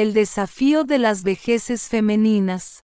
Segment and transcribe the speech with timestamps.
[0.00, 2.84] El desafío de las vejeces femeninas.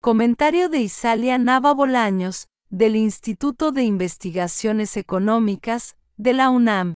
[0.00, 6.94] Comentario de Isalia Nava Bolaños, del Instituto de Investigaciones Económicas, de la UNAM.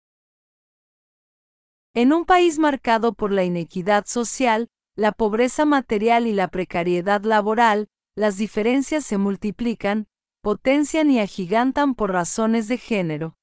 [1.94, 4.66] En un país marcado por la inequidad social,
[4.96, 10.08] la pobreza material y la precariedad laboral, las diferencias se multiplican,
[10.42, 13.36] potencian y agigantan por razones de género.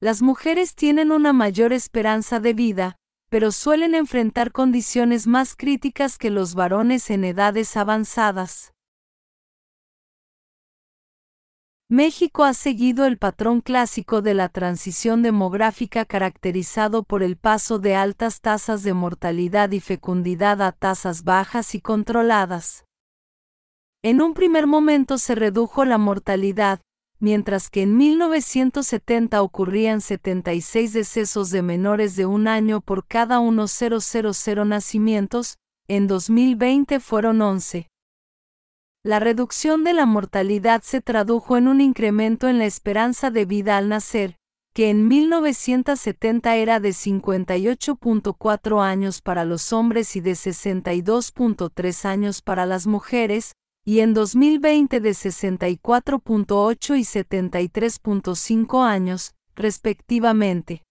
[0.00, 2.98] Las mujeres tienen una mayor esperanza de vida,
[3.28, 8.72] pero suelen enfrentar condiciones más críticas que los varones en edades avanzadas.
[11.90, 17.94] México ha seguido el patrón clásico de la transición demográfica caracterizado por el paso de
[17.94, 22.84] altas tasas de mortalidad y fecundidad a tasas bajas y controladas.
[24.02, 26.80] En un primer momento se redujo la mortalidad,
[27.20, 34.66] mientras que en 1970 ocurrían 76 decesos de menores de un año por cada 1.000
[34.66, 35.58] nacimientos,
[35.88, 37.88] en 2020 fueron 11.
[39.04, 43.76] La reducción de la mortalidad se tradujo en un incremento en la esperanza de vida
[43.76, 44.36] al nacer,
[44.74, 52.66] que en 1970 era de 58.4 años para los hombres y de 62.3 años para
[52.66, 53.52] las mujeres,
[53.88, 60.82] y en 2020 de 64.8 y 73.5 años, respectivamente.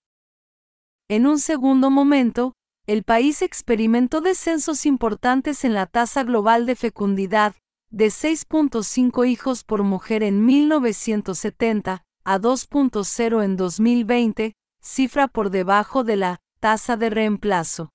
[1.08, 2.53] En un segundo momento,
[2.88, 7.53] el país experimentó descensos importantes en la tasa global de fecundidad,
[7.92, 16.16] de 6.5 hijos por mujer en 1970 a 2.0 en 2020, cifra por debajo de
[16.16, 17.92] la tasa de reemplazo.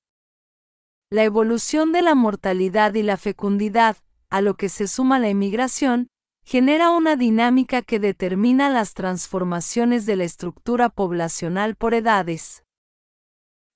[1.10, 3.96] La evolución de la mortalidad y la fecundidad,
[4.32, 6.08] a lo que se suma la emigración,
[6.42, 12.64] genera una dinámica que determina las transformaciones de la estructura poblacional por edades.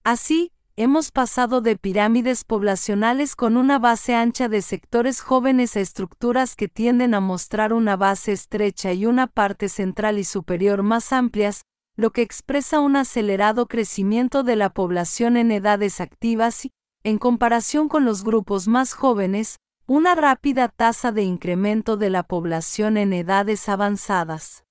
[0.02, 6.56] Así, hemos pasado de pirámides poblacionales con una base ancha de sectores jóvenes a estructuras
[6.56, 11.66] que tienden a mostrar una base estrecha y una parte central y superior más amplias,
[11.96, 16.72] lo que expresa un acelerado crecimiento de la población en edades activas y,
[17.04, 22.96] en comparación con los grupos más jóvenes, una rápida tasa de incremento de la población
[22.96, 24.64] en edades avanzadas.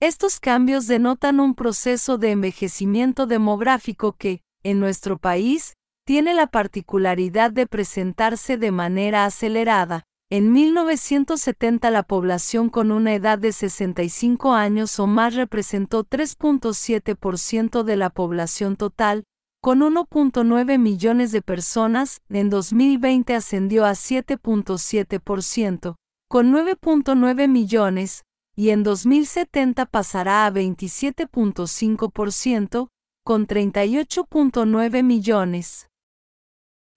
[0.00, 5.74] Estos cambios denotan un proceso de envejecimiento demográfico que, en nuestro país,
[6.04, 10.04] tiene la particularidad de presentarse de manera acelerada.
[10.30, 17.96] En 1970 la población con una edad de 65 años o más representó 3.7% de
[17.96, 19.24] la población total,
[19.60, 25.96] con 1.9 millones de personas, en 2020 ascendió a 7.7%,
[26.28, 28.24] con 9.9 millones,
[28.54, 32.88] y en 2070 pasará a 27.5%,
[33.24, 35.88] con 38.9 millones.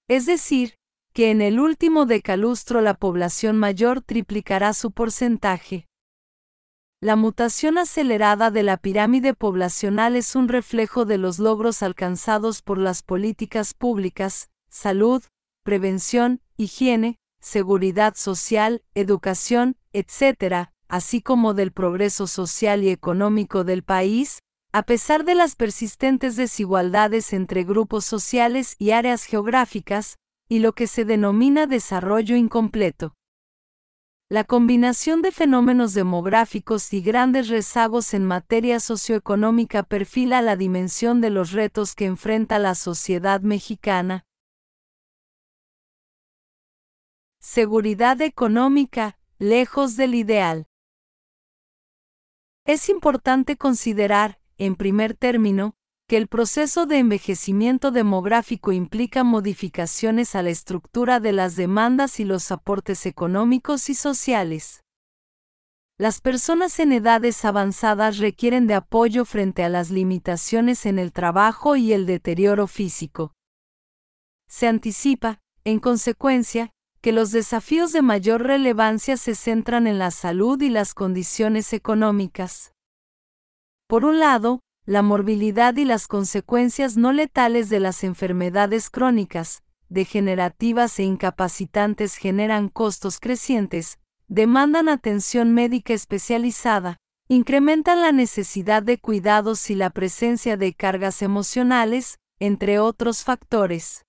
[0.08, 0.76] Es decir,
[1.14, 5.89] que en el último decalustro la población mayor triplicará su porcentaje.
[7.02, 12.78] La mutación acelerada de la pirámide poblacional es un reflejo de los logros alcanzados por
[12.78, 15.24] las políticas públicas, salud,
[15.64, 24.40] prevención, higiene, seguridad social, educación, etc., así como del progreso social y económico del país,
[24.74, 30.18] a pesar de las persistentes desigualdades entre grupos sociales y áreas geográficas,
[30.50, 33.14] y lo que se denomina desarrollo incompleto.
[34.32, 41.32] La combinación de fenómenos demográficos y grandes rezagos en materia socioeconómica perfila la dimensión de
[41.32, 44.28] los retos que enfrenta la sociedad mexicana.
[47.40, 50.68] Seguridad económica, lejos del ideal.
[52.66, 55.74] Es importante considerar, en primer término,
[56.10, 62.26] que el proceso de envejecimiento demográfico implica modificaciones a la estructura de las demandas y
[62.26, 64.84] los aportes económicos y sociales.
[66.00, 71.76] Las personas en edades avanzadas requieren de apoyo frente a las limitaciones en el trabajo
[71.76, 73.36] y el deterioro físico.
[74.48, 76.72] Se anticipa, en consecuencia,
[77.02, 82.74] que los desafíos de mayor relevancia se centran en la salud y las condiciones económicas.
[83.86, 90.98] Por un lado, la morbilidad y las consecuencias no letales de las enfermedades crónicas, degenerativas
[90.98, 94.00] e incapacitantes generan costos crecientes,
[94.30, 96.98] demandan atención médica especializada,
[97.28, 104.06] incrementan la necesidad de cuidados y la presencia de cargas emocionales, entre otros factores.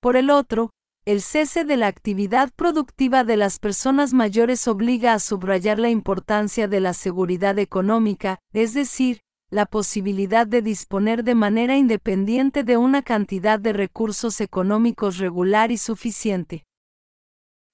[0.00, 0.70] Por el otro,
[1.04, 6.66] el cese de la actividad productiva de las personas mayores obliga a subrayar la importancia
[6.66, 9.20] de la seguridad económica, es decir,
[9.50, 15.76] la posibilidad de disponer de manera independiente de una cantidad de recursos económicos regular y
[15.76, 16.64] suficiente.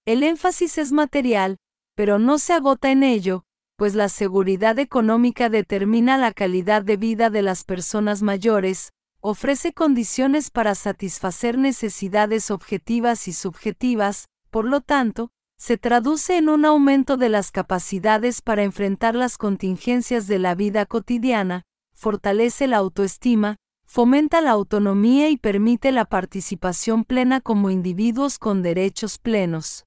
[0.06, 1.58] El énfasis es material,
[1.94, 3.44] pero no se agota en ello,
[3.76, 10.50] pues la seguridad económica determina la calidad de vida de las personas mayores, ofrece condiciones
[10.50, 17.28] para satisfacer necesidades objetivas y subjetivas, por lo tanto, se traduce en un aumento de
[17.28, 21.62] las capacidades para enfrentar las contingencias de la vida cotidiana,
[21.94, 23.56] fortalece la autoestima,
[23.86, 29.84] fomenta la autonomía y permite la participación plena como individuos con derechos plenos.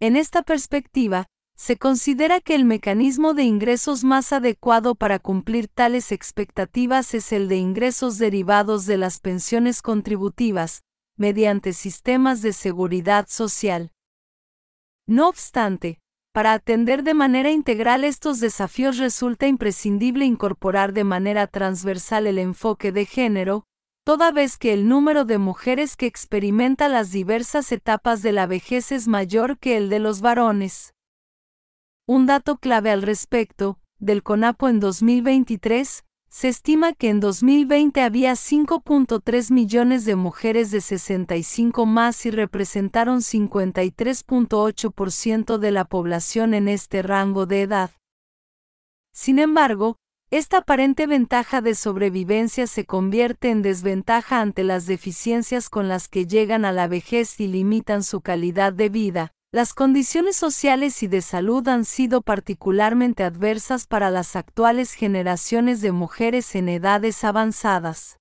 [0.00, 6.10] En esta perspectiva, se considera que el mecanismo de ingresos más adecuado para cumplir tales
[6.12, 10.82] expectativas es el de ingresos derivados de las pensiones contributivas,
[11.16, 13.93] mediante sistemas de seguridad social.
[15.06, 15.98] No obstante,
[16.32, 22.90] para atender de manera integral estos desafíos resulta imprescindible incorporar de manera transversal el enfoque
[22.90, 23.64] de género,
[24.04, 28.92] toda vez que el número de mujeres que experimenta las diversas etapas de la vejez
[28.92, 30.94] es mayor que el de los varones.
[32.06, 36.04] Un dato clave al respecto, del CONAPO en 2023,
[36.34, 43.20] se estima que en 2020 había 5.3 millones de mujeres de 65 más y representaron
[43.20, 47.92] 53.8% de la población en este rango de edad.
[49.12, 49.98] Sin embargo,
[50.28, 56.26] esta aparente ventaja de sobrevivencia se convierte en desventaja ante las deficiencias con las que
[56.26, 59.34] llegan a la vejez y limitan su calidad de vida.
[59.54, 65.92] Las condiciones sociales y de salud han sido particularmente adversas para las actuales generaciones de
[65.92, 68.18] mujeres en edades avanzadas.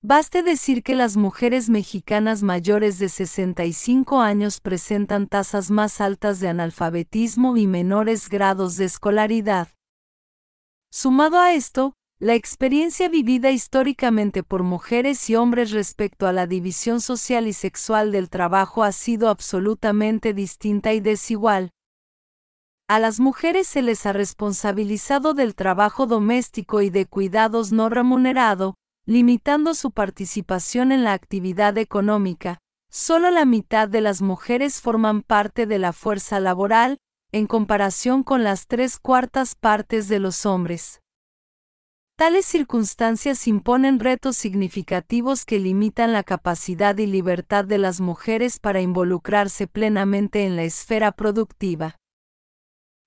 [0.00, 6.46] Baste decir que las mujeres mexicanas mayores de 65 años presentan tasas más altas de
[6.46, 9.70] analfabetismo y menores grados de escolaridad.
[10.92, 17.00] Sumado a esto, la experiencia vivida históricamente por mujeres y hombres respecto a la división
[17.00, 21.72] social y sexual del trabajo ha sido absolutamente distinta y desigual.
[22.88, 28.76] A las mujeres se les ha responsabilizado del trabajo doméstico y de cuidados no remunerado,
[29.04, 32.58] limitando su participación en la actividad económica.
[32.88, 36.98] Solo la mitad de las mujeres forman parte de la fuerza laboral,
[37.32, 41.01] en comparación con las tres cuartas partes de los hombres.
[42.22, 48.80] Tales circunstancias imponen retos significativos que limitan la capacidad y libertad de las mujeres para
[48.80, 51.96] involucrarse plenamente en la esfera productiva.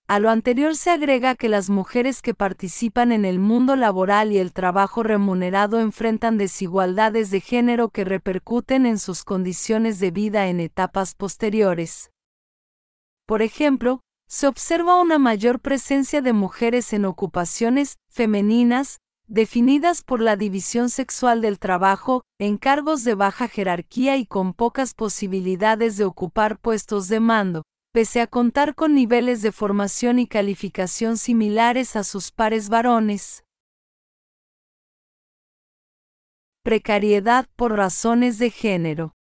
[0.10, 4.38] A lo anterior se agrega que las mujeres que participan en el mundo laboral y
[4.38, 10.60] el trabajo remunerado enfrentan desigualdades de género que repercuten en sus condiciones de vida en
[10.60, 12.12] etapas posteriores.
[13.26, 20.36] Por ejemplo, se observa una mayor presencia de mujeres en ocupaciones femeninas, definidas por la
[20.36, 26.60] división sexual del trabajo, en cargos de baja jerarquía y con pocas posibilidades de ocupar
[26.60, 32.32] puestos de mando, pese a contar con niveles de formación y calificación similares a sus
[32.32, 33.44] pares varones.
[36.64, 39.14] Precariedad por razones de género.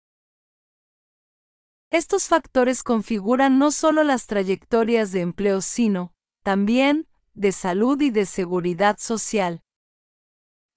[1.91, 6.11] Estos factores configuran no solo las trayectorias de empleo, sino,
[6.41, 9.61] también, de salud y de seguridad social.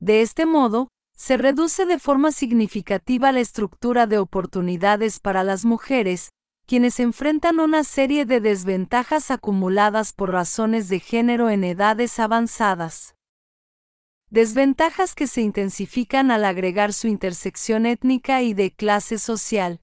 [0.00, 6.30] De este modo, se reduce de forma significativa la estructura de oportunidades para las mujeres,
[6.66, 13.14] quienes enfrentan una serie de desventajas acumuladas por razones de género en edades avanzadas.
[14.28, 19.80] Desventajas que se intensifican al agregar su intersección étnica y de clase social.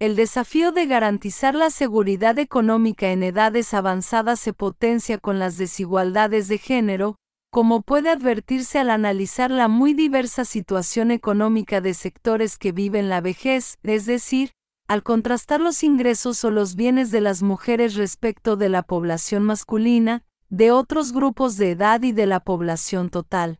[0.00, 6.48] El desafío de garantizar la seguridad económica en edades avanzadas se potencia con las desigualdades
[6.48, 7.16] de género,
[7.50, 13.20] como puede advertirse al analizar la muy diversa situación económica de sectores que viven la
[13.20, 14.52] vejez, es decir,
[14.86, 20.24] al contrastar los ingresos o los bienes de las mujeres respecto de la población masculina,
[20.48, 23.58] de otros grupos de edad y de la población total.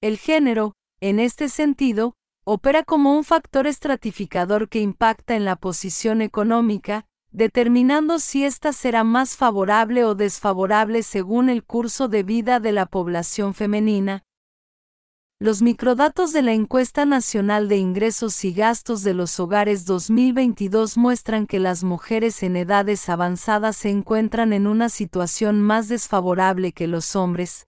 [0.00, 2.14] El género, en este sentido,
[2.44, 9.04] opera como un factor estratificador que impacta en la posición económica, determinando si ésta será
[9.04, 14.24] más favorable o desfavorable según el curso de vida de la población femenina.
[15.38, 21.46] Los microdatos de la Encuesta Nacional de Ingresos y Gastos de los Hogares 2022 muestran
[21.46, 27.14] que las mujeres en edades avanzadas se encuentran en una situación más desfavorable que los
[27.14, 27.66] hombres,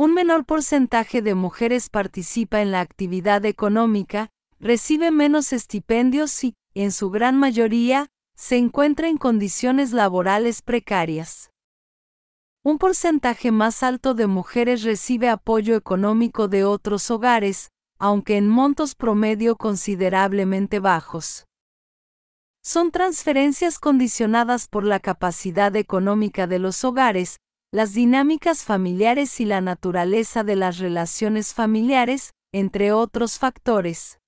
[0.00, 6.90] un menor porcentaje de mujeres participa en la actividad económica, recibe menos estipendios y, en
[6.90, 8.06] su gran mayoría,
[8.40, 11.50] se encuentra en condiciones laborales precarias.
[12.64, 17.68] Un porcentaje más alto de mujeres recibe apoyo económico de otros hogares,
[17.98, 21.44] aunque en montos promedio considerablemente bajos.
[22.62, 29.60] Son transferencias condicionadas por la capacidad económica de los hogares, las dinámicas familiares y la
[29.60, 34.18] naturaleza de las relaciones familiares, entre otros factores.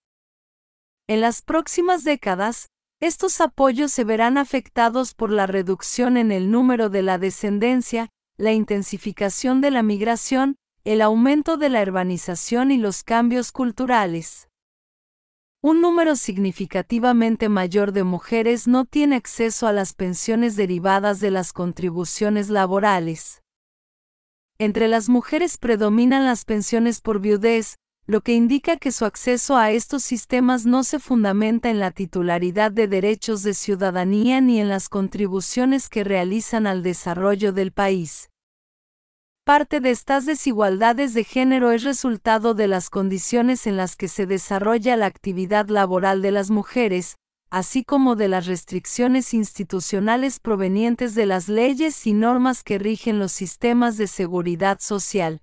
[1.08, 2.68] En las próximas décadas,
[3.02, 8.52] estos apoyos se verán afectados por la reducción en el número de la descendencia, la
[8.52, 10.54] intensificación de la migración,
[10.84, 14.48] el aumento de la urbanización y los cambios culturales.
[15.60, 21.52] Un número significativamente mayor de mujeres no tiene acceso a las pensiones derivadas de las
[21.52, 23.42] contribuciones laborales.
[24.58, 27.78] Entre las mujeres predominan las pensiones por viudez,
[28.12, 32.70] lo que indica que su acceso a estos sistemas no se fundamenta en la titularidad
[32.70, 38.28] de derechos de ciudadanía ni en las contribuciones que realizan al desarrollo del país.
[39.44, 44.26] Parte de estas desigualdades de género es resultado de las condiciones en las que se
[44.26, 47.16] desarrolla la actividad laboral de las mujeres,
[47.48, 53.32] así como de las restricciones institucionales provenientes de las leyes y normas que rigen los
[53.32, 55.40] sistemas de seguridad social.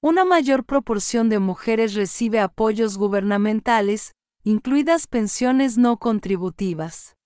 [0.00, 4.12] Una mayor proporción de mujeres recibe apoyos gubernamentales,
[4.44, 7.16] incluidas pensiones no contributivas.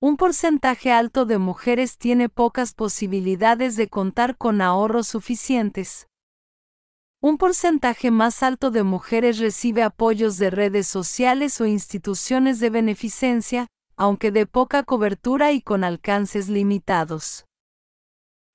[0.00, 6.08] Un porcentaje alto de mujeres tiene pocas posibilidades de contar con ahorros suficientes.
[7.20, 13.68] Un porcentaje más alto de mujeres recibe apoyos de redes sociales o instituciones de beneficencia,
[13.94, 17.44] aunque de poca cobertura y con alcances limitados.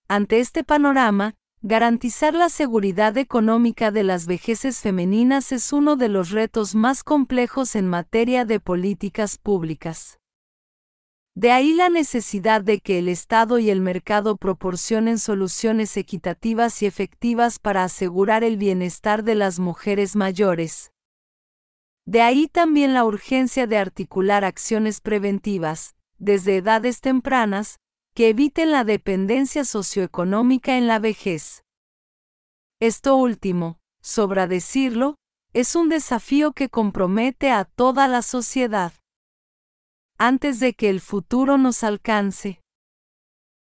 [0.09, 6.29] Ante este panorama, Garantizar la seguridad económica de las vejeces femeninas es uno de los
[6.29, 10.19] retos más complejos en materia de políticas públicas.
[11.37, 16.85] De ahí la necesidad de que el Estado y el mercado proporcionen soluciones equitativas y
[16.85, 20.91] efectivas para asegurar el bienestar de las mujeres mayores.
[22.05, 27.79] De ahí también la urgencia de articular acciones preventivas, desde edades tempranas,
[28.15, 31.63] que eviten la dependencia socioeconómica en la vejez.
[32.79, 35.15] Esto último, sobra decirlo,
[35.53, 38.93] es un desafío que compromete a toda la sociedad.
[40.17, 42.61] Antes de que el futuro nos alcance,